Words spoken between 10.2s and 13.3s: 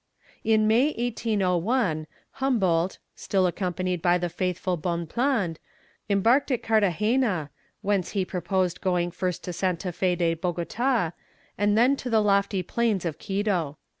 Bogota, and then to the lofty plains of